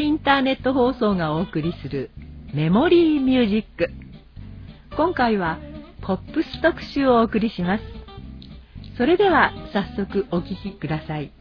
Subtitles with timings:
[0.00, 2.10] インターネット放送がお送りする
[2.54, 3.90] メモリーミュージック。
[4.96, 5.58] 今回は
[6.00, 7.84] ポップス特集をお送りします。
[8.96, 11.32] それでは早速お聴きください。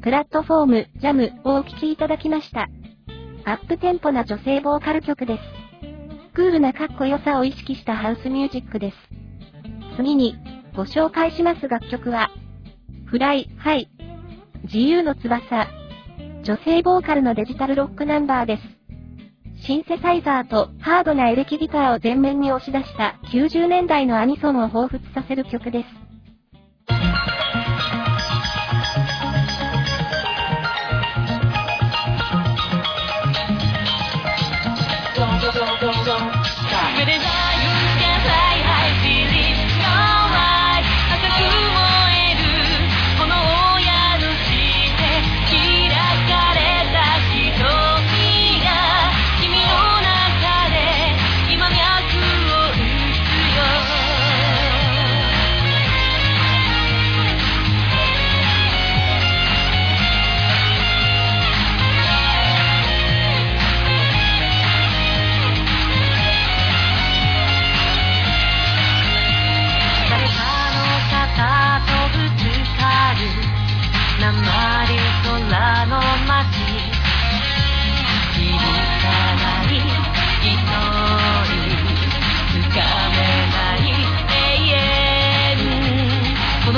[0.00, 2.68] プラットフォーム、ジャムをお聴きいただきました。
[3.44, 5.42] アップテンポな女性ボーカル曲です。
[6.32, 8.96] クールなかっこよさを意識したハウスミュージックです。
[9.96, 10.36] 次に、
[10.74, 12.30] ご紹介します楽曲は、
[13.04, 13.90] フライ、ハイ、
[14.64, 15.66] 自由の翼、
[16.42, 18.77] 女性ボーカルのデジタルロックナンバーです。
[19.64, 26.07] シンセサイザーとハードなエレキギターを前面に押し出した90年代のアニソンを彷彿させる曲です。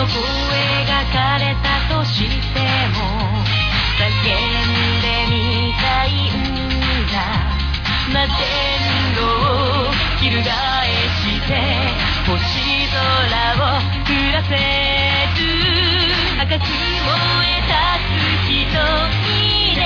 [0.00, 0.16] の声
[0.88, 2.32] が枯れたとして
[2.96, 3.04] も
[4.00, 7.20] 叫んでみたいんだ。
[8.08, 8.32] 摩天
[9.14, 10.48] 楼を翻し
[11.46, 11.52] て
[12.24, 12.32] 星
[12.88, 12.96] 空
[13.60, 13.76] を
[14.06, 15.44] 暮らせる。
[16.40, 16.72] 赤く燃
[17.44, 18.00] えた
[18.48, 18.80] 月と
[19.28, 19.80] 見れ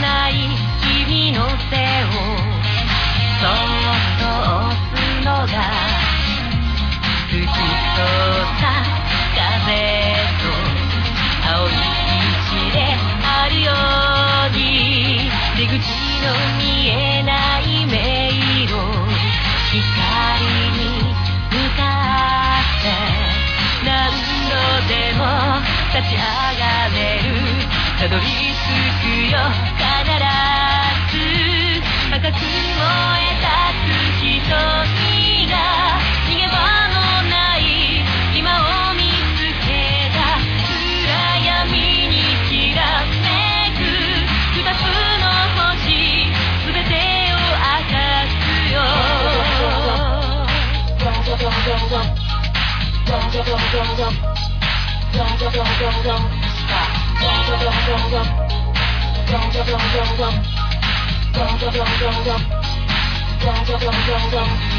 [0.00, 0.34] ない
[1.06, 2.10] 君の手を
[3.40, 3.56] そっ
[4.18, 5.56] と押すのが
[7.30, 7.50] きと
[11.70, 12.76] いで
[13.22, 14.90] あるように。
[56.02, 56.32] don't
[56.64, 56.88] stop.
[57.20, 58.28] Don't don't don't don't.
[59.26, 60.36] Don't don't don't don't.
[61.32, 62.44] Don't don't don't don't.
[63.40, 64.69] Don't don't don't don't.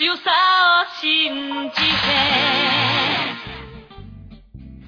[0.00, 1.82] 強さを信じて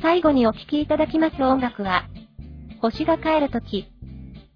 [0.01, 2.09] 最後にお聴きいただきます音楽は、
[2.81, 3.93] 星が帰るとき。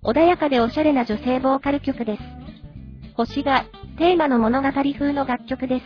[0.03, 2.23] 穏やかでおしゃれな女性ボーカル曲です。
[3.17, 3.67] 星が、
[3.99, 5.85] テーマの物語風の楽曲です。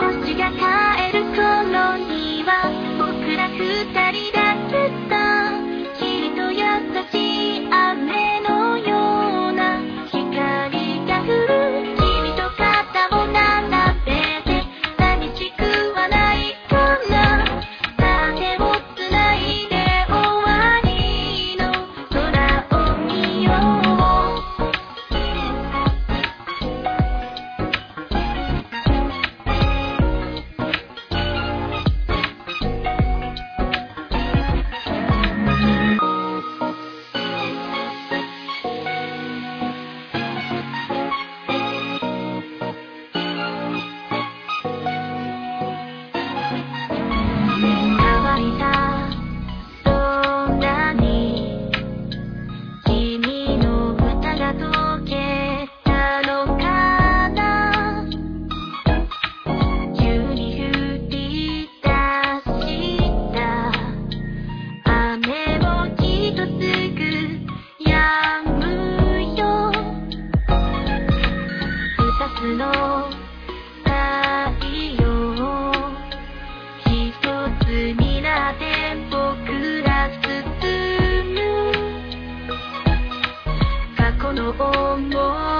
[0.00, 2.11] 星が帰る頃に
[84.62, 85.51] fondo.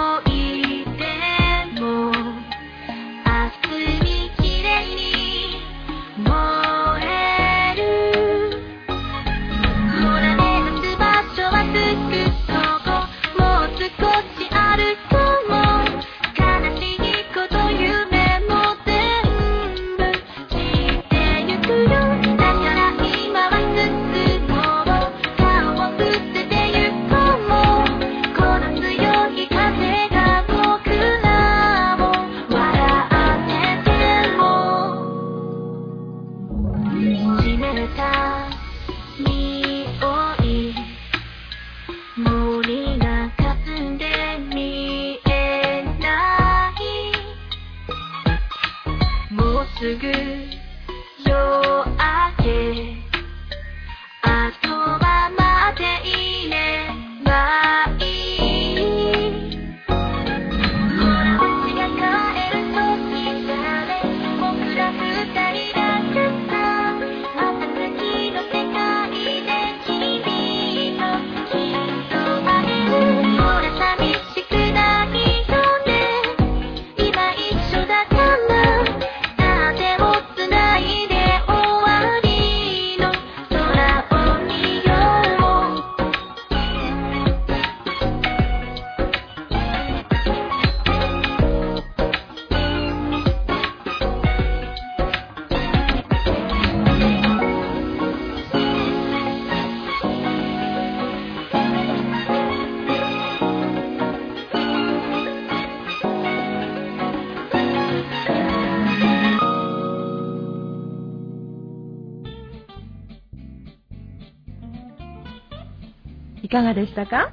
[116.52, 117.32] かがでしたか？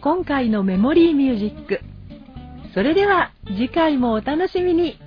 [0.00, 1.80] 今回のメモリーミュージック。
[2.74, 5.00] それでは次回もお楽しみに。